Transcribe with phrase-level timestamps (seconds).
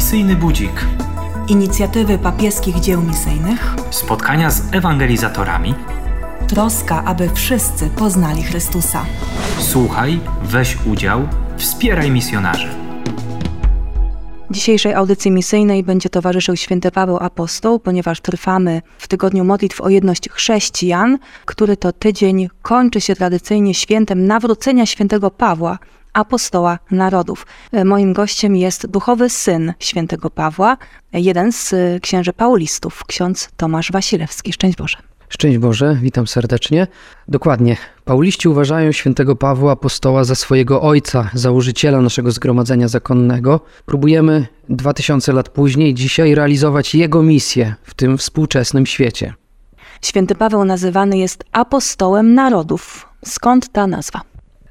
[0.00, 0.86] Misyjny Budzik.
[1.48, 3.74] Inicjatywy papieskich dzieł misyjnych.
[3.90, 5.74] Spotkania z ewangelizatorami.
[6.48, 9.04] Troska, aby wszyscy poznali Chrystusa.
[9.58, 12.68] Słuchaj, weź udział, wspieraj misjonarzy.
[14.50, 20.28] Dzisiejszej audycji misyjnej będzie towarzyszył święty Paweł Apostoł, ponieważ trwamy w tygodniu modlitw o jedność
[20.30, 25.78] chrześcijan, który to tydzień kończy się tradycyjnie świętem nawrócenia świętego Pawła,
[26.12, 27.46] apostoła narodów.
[27.84, 30.76] Moim gościem jest duchowy syn świętego Pawła,
[31.12, 34.52] jeden z księży paulistów, ksiądz Tomasz Wasilewski.
[34.52, 34.96] Szczęść Boże.
[35.28, 36.86] Szczęść Boże, witam serdecznie.
[37.28, 37.76] Dokładnie.
[38.04, 43.60] Pauliści uważają świętego Pawła apostoła za swojego ojca, założyciela naszego zgromadzenia zakonnego.
[43.86, 49.34] Próbujemy 2000 lat później, dzisiaj realizować jego misję w tym współczesnym świecie.
[50.02, 53.08] Święty Paweł nazywany jest apostołem narodów.
[53.24, 54.20] Skąd ta nazwa?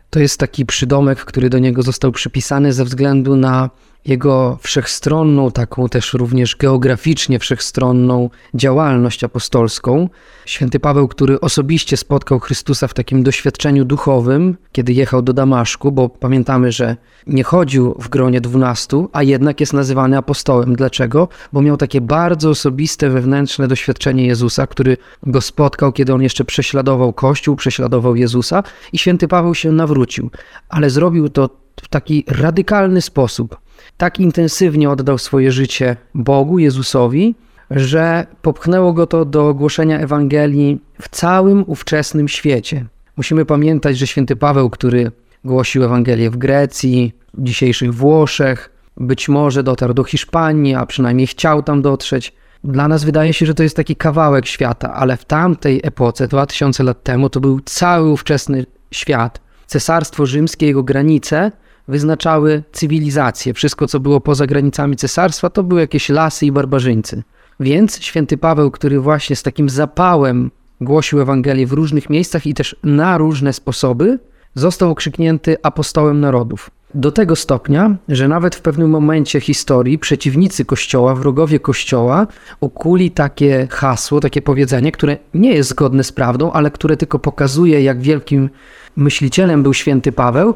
[0.10, 3.70] To jest taki przydomek, który do niego został przypisany ze względu na
[4.06, 10.10] jego wszechstronną, taką też również geograficznie wszechstronną działalność apostolską.
[10.46, 16.10] Święty Paweł, który osobiście spotkał Chrystusa w takim doświadczeniu duchowym, kiedy jechał do Damaszku, bo
[16.10, 16.98] pamiętamy, że
[17.28, 20.76] nie chodził w gronie dwunastu, a jednak jest nazywany apostołem.
[20.76, 21.28] Dlaczego?
[21.54, 27.14] Bo miał takie bardzo osobiste, wewnętrzne doświadczenie Jezusa, który go spotkał, kiedy on jeszcze prześladował
[27.14, 28.64] Kościół, prześladował Jezusa
[28.94, 30.30] i święty Paweł się nawrócił,
[30.70, 31.50] ale zrobił to
[31.82, 33.58] w taki radykalny sposób
[33.98, 37.36] tak intensywnie oddał swoje życie Bogu, Jezusowi,
[37.72, 42.86] że popchnęło go to do głoszenia Ewangelii w całym ówczesnym świecie.
[43.18, 45.12] Musimy pamiętać, że święty Paweł, który
[45.44, 51.64] głosił Ewangelię w Grecji, w dzisiejszych Włoszech, być może dotarł do Hiszpanii, a przynajmniej chciał
[51.64, 52.34] tam dotrzeć.
[52.64, 56.84] Dla nas wydaje się, że to jest taki kawałek świata, ale w tamtej epoce, 2000
[56.84, 59.42] lat temu, to był cały ówczesny świat.
[59.68, 61.52] Cesarstwo rzymskie, jego granice
[61.90, 63.54] wyznaczały cywilizację.
[63.54, 67.24] Wszystko, co było poza granicami cesarstwa, to były jakieś lasy i barbarzyńcy.
[67.60, 72.76] Więc święty Paweł, który właśnie z takim zapałem głosił Ewangelię w różnych miejscach i też
[72.84, 74.20] na różne sposoby,
[74.56, 76.72] został okrzyknięty apostołem narodów.
[76.94, 82.28] Do tego stopnia, że nawet w pewnym momencie historii przeciwnicy Kościoła, wrogowie Kościoła
[82.60, 87.82] ukuli takie hasło, takie powiedzenie, które nie jest zgodne z prawdą, ale które tylko pokazuje,
[87.82, 88.50] jak wielkim
[88.96, 90.54] myślicielem był święty Paweł,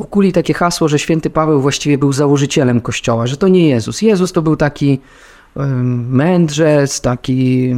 [0.00, 4.02] ukuli takie hasło, że święty Paweł właściwie był założycielem Kościoła, że to nie Jezus.
[4.02, 4.98] Jezus to był taki
[6.10, 7.74] mędrzec, taki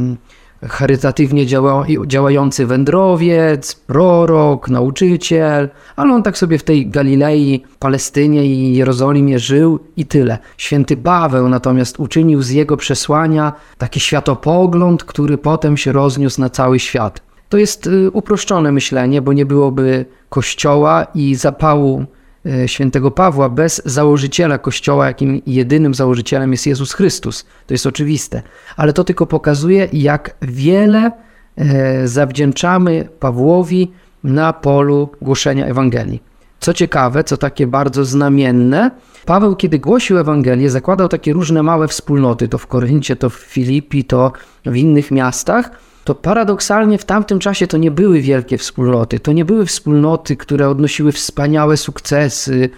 [0.69, 8.75] charytatywnie działa, działający wędrowiec, prorok, nauczyciel, ale on tak sobie w tej Galilei, Palestynie i
[8.75, 10.37] Jerozolimie żył i tyle.
[10.57, 16.79] Święty Paweł natomiast uczynił z jego przesłania taki światopogląd, który potem się rozniósł na cały
[16.79, 17.32] świat.
[17.53, 22.05] To jest y, uproszczone myślenie, bo nie byłoby Kościoła i zapału
[22.45, 27.45] y, świętego Pawła bez założyciela Kościoła, jakim jedynym założycielem jest Jezus Chrystus.
[27.67, 28.41] To jest oczywiste.
[28.77, 31.11] Ale to tylko pokazuje, jak wiele
[31.55, 33.91] e, zawdzięczamy Pawłowi
[34.23, 36.23] na polu głoszenia Ewangelii.
[36.59, 38.91] Co ciekawe, co takie bardzo znamienne,
[39.25, 44.03] Paweł, kiedy głosił Ewangelię, zakładał takie różne małe wspólnoty, to w Koryncie, to w Filipi,
[44.03, 44.31] to
[44.65, 49.45] w innych miastach, to paradoksalnie w tamtym czasie to nie były wielkie wspólnoty, to nie
[49.45, 52.69] były wspólnoty, które odnosiły wspaniałe sukcesy,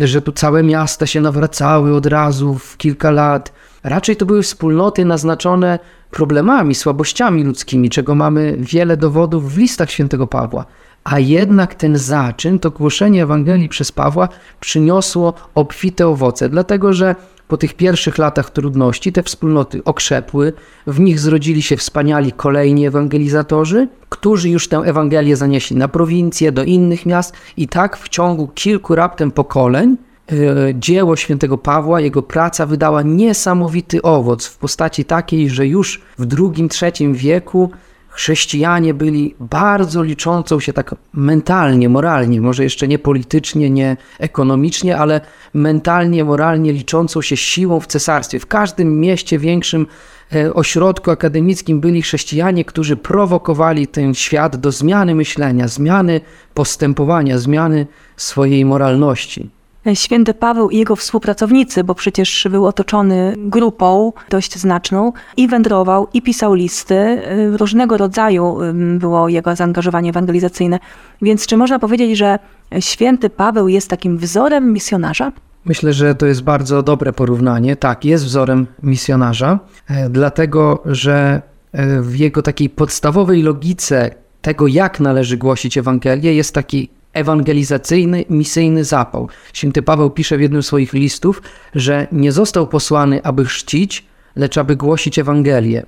[0.00, 3.52] że tu całe miasta się nawracały od razu w kilka lat.
[3.84, 5.78] Raczej to były wspólnoty naznaczone
[6.10, 10.64] problemami, słabościami ludzkimi, czego mamy wiele dowodów w listach świętego Pawła.
[11.04, 14.28] A jednak ten zaczyn, to głoszenie Ewangelii przez Pawła
[14.60, 17.16] przyniosło obfite owoce, dlatego że
[17.48, 20.52] po tych pierwszych latach trudności te wspólnoty okrzepły,
[20.86, 26.64] w nich zrodzili się wspaniali kolejni ewangelizatorzy, którzy już tę Ewangelię zanieśli na prowincję, do
[26.64, 29.96] innych miast i tak w ciągu kilku raptem pokoleń
[30.32, 30.34] e,
[30.74, 36.68] dzieło świętego Pawła, jego praca wydała niesamowity owoc w postaci takiej, że już w II,
[36.82, 37.70] III wieku
[38.12, 45.20] chrześcijanie byli bardzo liczącą się tak mentalnie, moralnie, może jeszcze nie politycznie, nie ekonomicznie, ale
[45.54, 48.40] mentalnie, moralnie liczącą się siłą w cesarstwie.
[48.40, 49.86] W każdym mieście większym
[50.34, 56.20] e, ośrodku akademickim byli chrześcijanie, którzy prowokowali ten świat do zmiany myślenia, zmiany
[56.54, 59.50] postępowania, zmiany swojej moralności.
[59.94, 66.22] Święty Paweł i jego współpracownicy, bo przecież był otoczony grupą dość znaczną i wędrował, i
[66.22, 66.94] pisał listy.
[66.94, 68.58] Y, różnego rodzaju
[68.98, 70.78] było jego zaangażowanie ewangelizacyjne.
[71.22, 72.38] Więc czy można powiedzieć, że
[72.80, 75.32] święty Paweł jest takim wzorem misjonarza?
[75.64, 77.76] Myślę, że to jest bardzo dobre porównanie.
[77.76, 79.58] Tak, jest wzorem misjonarza,
[79.88, 81.42] e, dlatego że
[81.72, 84.10] e, w jego takiej podstawowej logice
[84.42, 89.28] tego, jak należy głosić Ewangelię, jest taki ewangelizacyjny, misyjny zapał.
[89.52, 91.42] Święty Paweł pisze w jednym z swoich listów,
[91.74, 94.04] że nie został posłany, aby chrzcić,
[94.36, 95.86] lecz aby głosić Ewangelię.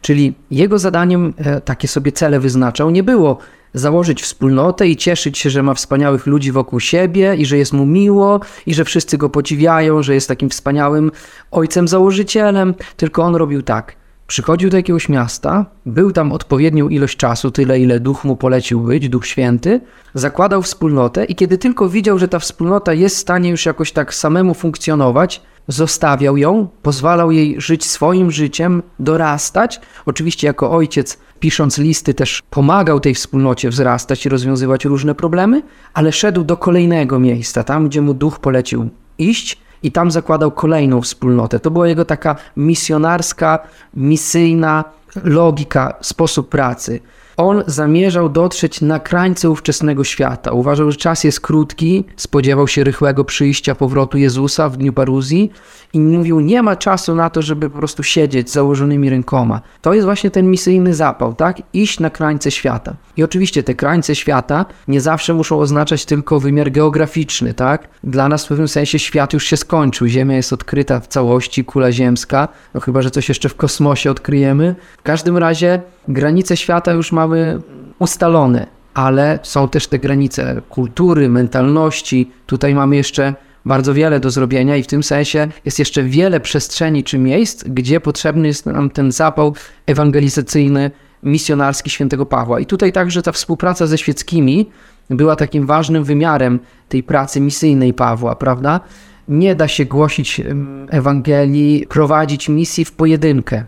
[0.00, 3.38] Czyli jego zadaniem, e, takie sobie cele wyznaczał, nie było
[3.74, 7.86] założyć wspólnotę i cieszyć się, że ma wspaniałych ludzi wokół siebie i że jest mu
[7.86, 11.10] miło i że wszyscy go podziwiają, że jest takim wspaniałym
[11.50, 13.96] ojcem założycielem, tylko on robił tak.
[14.28, 19.08] Przychodził do jakiegoś miasta, był tam odpowiednią ilość czasu, tyle ile duch mu polecił być,
[19.08, 19.80] duch święty,
[20.14, 24.14] zakładał wspólnotę i kiedy tylko widział, że ta wspólnota jest w stanie już jakoś tak
[24.14, 29.80] samemu funkcjonować, zostawiał ją, pozwalał jej żyć swoim życiem, dorastać.
[30.06, 35.62] Oczywiście, jako ojciec, pisząc listy, też pomagał tej wspólnocie wzrastać i rozwiązywać różne problemy,
[35.94, 38.88] ale szedł do kolejnego miejsca, tam gdzie mu duch polecił
[39.18, 41.60] iść i tam zakładał kolejną wspólnotę.
[41.60, 43.58] To była jego taka misjonarska,
[43.94, 44.84] misyjna
[45.24, 47.00] logika, sposób pracy.
[47.38, 50.52] On zamierzał dotrzeć na krańce ówczesnego świata.
[50.52, 55.50] Uważał, że czas jest krótki, spodziewał się rychłego przyjścia powrotu Jezusa w dniu paruzji
[55.92, 59.60] i mówił, nie ma czasu na to, żeby po prostu siedzieć z założonymi rękoma.
[59.82, 61.62] To jest właśnie ten misyjny zapał, tak?
[61.72, 62.94] Iść na krańce świata.
[63.16, 67.88] I oczywiście te krańce świata nie zawsze muszą oznaczać tylko wymiar geograficzny, tak?
[68.04, 71.92] Dla nas w pewnym sensie świat już się skończył, Ziemia jest odkryta w całości, kula
[71.92, 74.74] ziemska, no chyba, że coś jeszcze w kosmosie odkryjemy.
[74.98, 77.60] W każdym razie granice świata już mamy
[77.98, 82.30] ustalone, ale są też te granice kultury, mentalności.
[82.46, 83.34] Tutaj mamy jeszcze
[83.64, 88.00] bardzo wiele do zrobienia i w tym sensie jest jeszcze wiele przestrzeni czy miejsc, gdzie
[88.00, 89.54] potrzebny jest nam ten zapał
[89.86, 90.90] ewangelizacyjny,
[91.22, 92.60] misjonarski świętego Pawła.
[92.60, 94.70] I tutaj także ta współpraca ze świeckimi
[95.10, 96.58] była takim ważnym wymiarem
[96.88, 98.80] tej pracy misyjnej Pawła, prawda?
[99.28, 100.40] Nie da się głosić
[100.90, 103.64] Ewangelii, prowadzić misji w pojedynkę.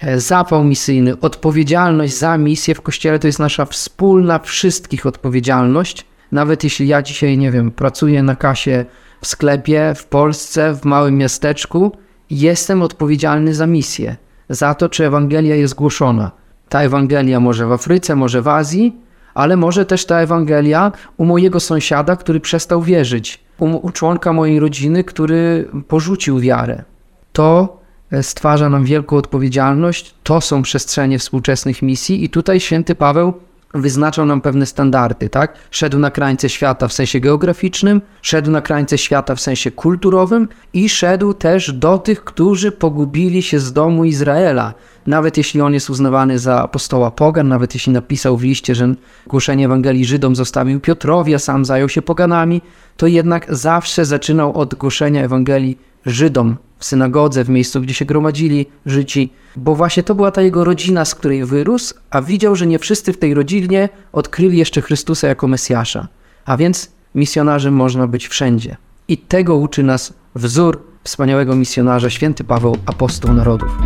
[0.00, 6.06] E, zapał misyjny, odpowiedzialność za misję w Kościele to jest nasza wspólna, wszystkich odpowiedzialność.
[6.32, 8.84] Nawet jeśli ja dzisiaj, nie wiem, pracuję na kasie
[9.20, 11.92] w sklepie w Polsce, w małym miasteczku,
[12.30, 14.16] jestem odpowiedzialny za misję,
[14.48, 16.30] za to, czy Ewangelia jest głoszona.
[16.68, 18.96] Ta Ewangelia może w Afryce, może w Azji,
[19.34, 24.60] ale może też ta Ewangelia u mojego sąsiada, który przestał wierzyć, u, u członka mojej
[24.60, 26.84] rodziny, który porzucił wiarę.
[27.32, 27.80] To
[28.22, 33.32] stwarza nam wielką odpowiedzialność, to są przestrzenie współczesnych misji i tutaj święty Paweł
[33.74, 35.54] wyznaczał nam pewne standardy, tak?
[35.70, 40.88] Szedł na krańce świata w sensie geograficznym, szedł na krańce świata w sensie kulturowym i
[40.88, 44.74] szedł też do tych, którzy pogubili się z domu Izraela.
[45.06, 48.94] Nawet jeśli on jest uznawany za apostoła pogan, nawet jeśli napisał w liście, że
[49.26, 52.62] głoszenie Ewangelii Żydom zostawił Piotrowi, a sam zajął się poganami,
[52.96, 58.66] to jednak zawsze zaczynał od głoszenia Ewangelii Żydom w synagodze, w miejscu, gdzie się gromadzili
[58.86, 62.78] Żydzi, bo właśnie to była ta jego rodzina, z której wyrósł, a widział, że nie
[62.78, 66.08] wszyscy w tej rodzinie odkryli jeszcze Chrystusa jako Mesjasza.
[66.44, 68.76] A więc misjonarzem można być wszędzie.
[69.08, 73.78] I tego uczy nas wzór wspaniałego misjonarza, święty Paweł, apostoł narodów.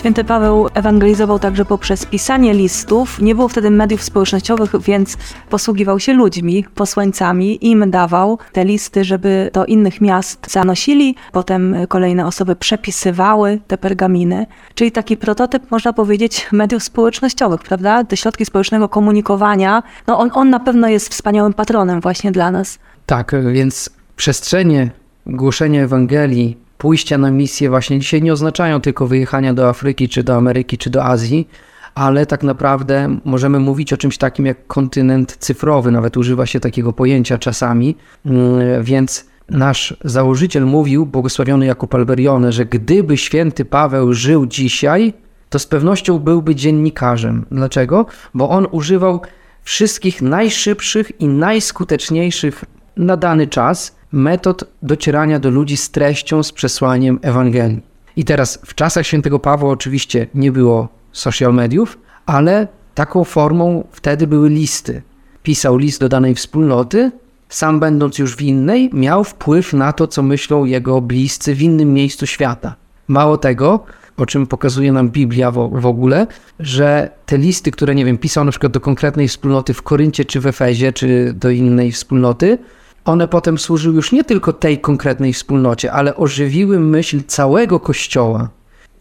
[0.00, 3.20] Święty Paweł ewangelizował także poprzez pisanie listów.
[3.20, 5.16] Nie było wtedy mediów społecznościowych, więc
[5.50, 7.66] posługiwał się ludźmi, posłańcami.
[7.66, 11.14] Im dawał te listy, żeby do innych miast zanosili.
[11.32, 14.46] Potem kolejne osoby przepisywały te pergaminy.
[14.74, 18.04] Czyli taki prototyp, można powiedzieć, mediów społecznościowych, prawda?
[18.04, 19.82] Te środki społecznego komunikowania.
[20.06, 22.78] No on, on na pewno jest wspaniałym patronem właśnie dla nas.
[23.06, 24.90] Tak, więc przestrzenie
[25.26, 30.36] głoszenia Ewangelii pójścia na misję właśnie dzisiaj nie oznaczają tylko wyjechania do Afryki, czy do
[30.36, 31.48] Ameryki, czy do Azji,
[31.94, 36.92] ale tak naprawdę możemy mówić o czymś takim jak kontynent cyfrowy, nawet używa się takiego
[36.92, 37.96] pojęcia czasami,
[38.26, 45.12] mm, więc nasz założyciel mówił, błogosławiony Jakub Alberione, że gdyby święty Paweł żył dzisiaj,
[45.50, 47.46] to z pewnością byłby dziennikarzem.
[47.50, 48.06] Dlaczego?
[48.34, 49.20] Bo on używał
[49.62, 52.64] wszystkich najszybszych i najskuteczniejszych
[52.96, 57.80] na dany czas metod docierania do ludzi z treścią, z przesłaniem Ewangelii.
[58.16, 64.26] I teraz w czasach świętego Pawła oczywiście nie było social mediów, ale taką formą wtedy
[64.26, 65.02] były listy.
[65.42, 67.12] Pisał list do danej wspólnoty,
[67.48, 71.94] sam będąc już w innej, miał wpływ na to, co myślą jego bliscy w innym
[71.94, 72.74] miejscu świata.
[73.08, 73.84] Mało tego,
[74.16, 76.26] o czym pokazuje nam Biblia w, ogóle,
[76.60, 80.40] że te listy, które, nie wiem, pisał na przykład do konkretnej wspólnoty w Koryncie, czy
[80.40, 82.58] w Efezie, czy do innej wspólnoty,
[83.04, 88.48] one potem służyły już nie tylko tej konkretnej wspólnocie, ale ożywiły myśl całego Kościoła.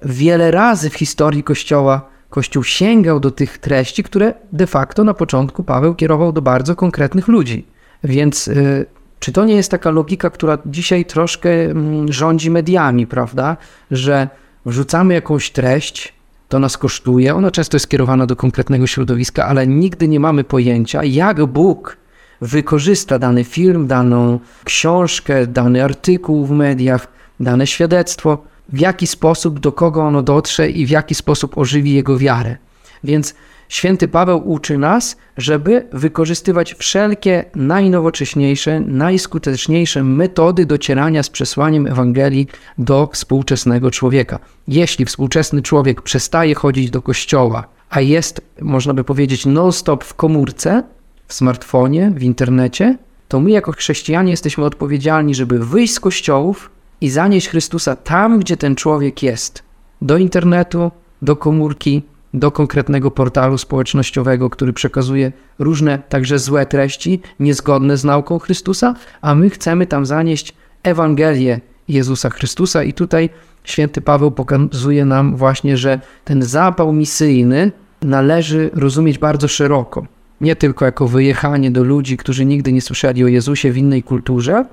[0.02, 5.64] Wiele razy w historii Kościoła Kościół sięgał do tych treści, które de facto na początku
[5.64, 7.66] Paweł kierował do bardzo konkretnych ludzi.
[8.04, 8.86] Więc y,
[9.20, 13.58] czy to nie jest taka logika, która dzisiaj troszkę mm, rządzi mediami, prawda?
[13.92, 14.28] Że
[14.66, 16.14] wrzucamy jakąś treść,
[16.50, 21.04] to nas kosztuje, ona często jest skierowana do konkretnego środowiska, ale nigdy nie mamy pojęcia,
[21.04, 21.98] jak Bóg
[22.42, 27.08] wykorzysta dany film, daną książkę, dany artykuł w mediach,
[27.40, 28.44] dane świadectwo,
[28.74, 32.58] w jaki sposób, do kogo ono dotrze i w jaki sposób ożywi jego wiarę.
[33.04, 33.36] Więc
[33.70, 43.10] święty Paweł uczy nas, żeby wykorzystywać wszelkie najnowocześniejsze, najskuteczniejsze metody docierania z przesłaniem Ewangelii do
[43.14, 44.40] współczesnego człowieka.
[44.68, 50.84] Jeśli współczesny człowiek przestaje chodzić do kościoła, a jest, można by powiedzieć, non-stop w komórce,
[51.30, 56.70] w smartfonie, w internecie, to my jako chrześcijanie jesteśmy odpowiedzialni, żeby wyjść z kościołów
[57.02, 59.64] i zanieść Chrystusa tam, gdzie ten człowiek jest.
[60.02, 67.98] Do internetu, do komórki, do konkretnego portalu społecznościowego, który przekazuje różne, także złe treści, niezgodne
[67.98, 72.84] z nauką Chrystusa, a my chcemy tam zanieść Ewangelię Jezusa Chrystusa.
[72.84, 73.30] I tutaj
[73.64, 77.72] święty Paweł pokazuje nam właśnie, że ten zapał misyjny
[78.02, 80.06] należy rozumieć bardzo szeroko.
[80.42, 84.66] Nie tylko jako wyjechanie do ludzi, którzy nigdy nie słyszeli o Jezusie w innej kulturze,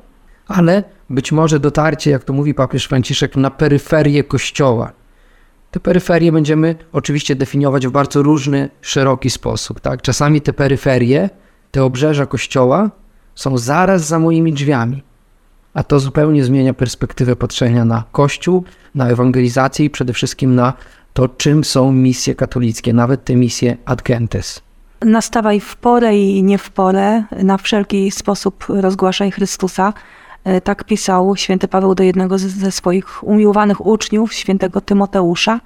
[0.49, 4.93] ale być może dotarcie, jak to mówi papież Franciszek, na peryferię Kościoła.
[5.71, 9.81] Te peryferie będziemy oczywiście definiować w bardzo różny, szeroki sposób.
[9.81, 10.03] Tak?
[10.03, 11.31] Czasami te peryferie,
[11.71, 12.91] te obrzeża Kościoła
[13.35, 15.03] są zaraz za moimi drzwiami,
[15.75, 20.73] a to zupełnie zmienia perspektywę patrzenia na Kościół, na ewangelizację i przede wszystkim na
[21.13, 24.66] to, czym są misje katolickie, nawet te misje ad gentes.
[25.07, 29.93] Nastawaj w porę i nie w porę, na wszelki sposób rozgłaszaj Chrystusa.
[30.45, 35.61] E, tak pisał święty Paweł do jednego ze swoich umiłowanych uczniów, świętego Tymoteusza.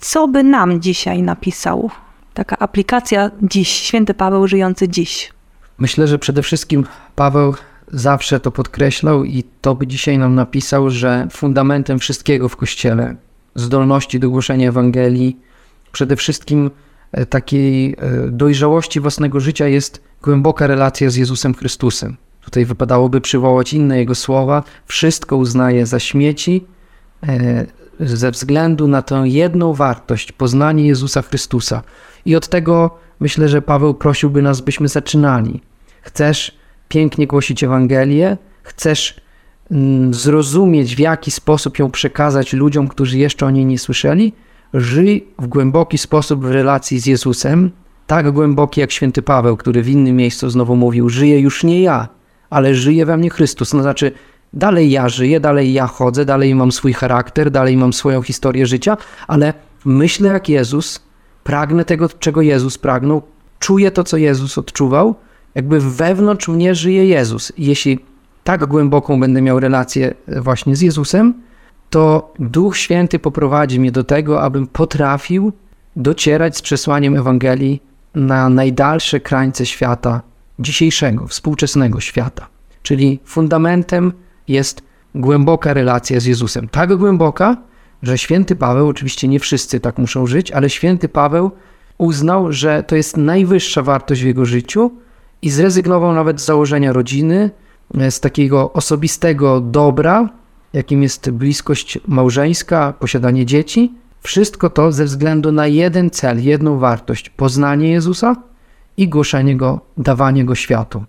[0.00, 1.90] Co by nam dzisiaj napisał?
[2.34, 5.32] Taka aplikacja dziś, święty Paweł żyjący dziś.
[5.78, 7.54] Myślę, że przede wszystkim Paweł
[7.88, 13.16] zawsze to podkreślał i to by dzisiaj nam napisał, że fundamentem wszystkiego w Kościele,
[13.54, 15.36] zdolności do głoszenia Ewangelii,
[15.92, 16.70] przede wszystkim
[17.28, 22.16] takiej e, dojrzałości własnego życia jest głęboka relacja z Jezusem Chrystusem.
[22.40, 24.62] Tutaj wypadałoby przywołać inne jego słowa.
[24.86, 26.64] Wszystko uznaje za śmieci
[27.28, 27.66] e,
[28.00, 31.82] ze względu na tę jedną wartość, poznanie Jezusa Chrystusa.
[32.24, 35.60] I od tego myślę, że Paweł prosiłby nas, byśmy zaczynali.
[36.02, 36.58] Chcesz
[36.88, 39.20] pięknie głosić Ewangelię, chcesz
[39.70, 44.32] mm, zrozumieć, w jaki sposób ją przekazać ludziom, którzy jeszcze o niej nie słyszeli,
[44.76, 47.70] żyj w głęboki sposób w relacji z Jezusem,
[48.06, 52.08] tak głęboki jak święty Paweł, który w innym miejscu znowu mówił: Żyję już nie ja,
[52.50, 53.74] ale żyje we mnie Chrystus.
[53.74, 54.12] No znaczy,
[54.52, 58.96] dalej ja żyję, dalej ja chodzę, dalej mam swój charakter, dalej mam swoją historię życia,
[59.26, 59.54] ale
[59.84, 61.00] myślę jak Jezus,
[61.44, 63.22] pragnę tego, czego Jezus pragnął,
[63.58, 65.14] czuję to, co Jezus odczuwał,
[65.54, 67.52] jakby wewnątrz mnie żyje Jezus.
[67.58, 67.98] Jeśli
[68.44, 71.34] tak głęboką będę miał relację właśnie z Jezusem,
[71.90, 75.52] to Duch Święty poprowadzi mnie do tego, abym potrafił
[75.96, 77.82] docierać z przesłaniem Ewangelii
[78.14, 80.20] na najdalsze krańce świata,
[80.58, 82.48] dzisiejszego, współczesnego świata.
[82.82, 84.12] Czyli fundamentem
[84.48, 84.82] jest
[85.14, 86.68] głęboka relacja z Jezusem.
[86.68, 87.56] Tak głęboka,
[88.02, 91.50] że święty Paweł, oczywiście nie wszyscy tak muszą żyć, ale święty Paweł
[91.98, 94.90] uznał, że to jest najwyższa wartość w jego życiu
[95.42, 97.50] i zrezygnował nawet z założenia rodziny,
[98.10, 100.28] z takiego osobistego dobra,
[100.76, 103.92] jakim jest bliskość małżeńska, posiadanie dzieci.
[104.20, 108.36] Wszystko to ze względu na jeden cel, jedną wartość poznanie Jezusa
[108.96, 111.04] i głoszenie Go, dawanie Go światu.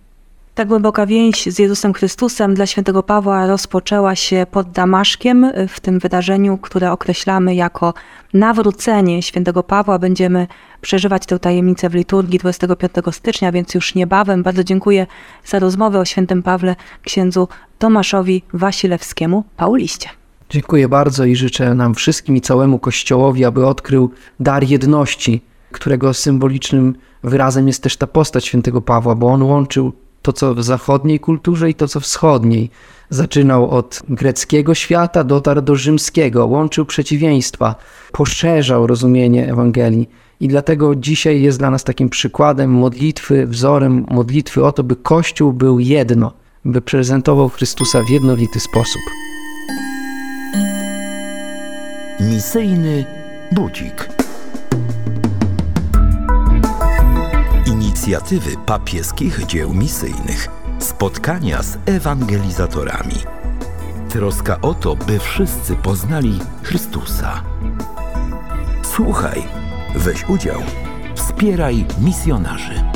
[0.57, 5.99] Ta głęboka więź z Jezusem Chrystusem dla świętego Pawła rozpoczęła się pod Damaszkiem w tym
[5.99, 7.93] wydarzeniu, które określamy jako
[8.33, 9.99] nawrócenie świętego Pawła.
[9.99, 10.47] Będziemy
[10.81, 14.43] przeżywać tę tajemnicę w liturgii 25 stycznia, więc już niebawem.
[14.43, 15.07] Bardzo dziękuję
[15.45, 17.47] za rozmowę o świętym Pawle księdzu
[17.79, 20.09] Tomaszowi Wasilewskiemu, Pauliście.
[20.49, 26.95] Dziękuję bardzo i życzę nam wszystkim i całemu Kościołowi, aby odkrył dar jedności, którego symbolicznym
[27.23, 29.93] wyrazem jest też ta postać świętego Pawła, bo on łączył
[30.27, 32.69] to, co w zachodniej kulturze i to, co wschodniej.
[33.09, 37.75] Zaczynał od greckiego świata, dotarł do rzymskiego, łączył przeciwieństwa,
[38.11, 40.09] poszerzał rozumienie Ewangelii.
[40.39, 45.53] I dlatego dzisiaj jest dla nas takim przykładem modlitwy, wzorem modlitwy o to, by Kościół
[45.53, 46.33] był jedno,
[46.65, 49.01] by prezentował Chrystusa w jednolity sposób.
[52.19, 53.05] Misyjny
[53.51, 54.06] budzik.
[58.07, 60.47] Inicjatywy papieskich dzieł misyjnych.
[60.79, 63.15] Spotkania z ewangelizatorami.
[64.09, 67.43] Troska o to, by wszyscy poznali Chrystusa.
[68.83, 69.43] Słuchaj
[69.95, 70.61] Weź udział,
[71.15, 72.86] wspieraj misjonarzy.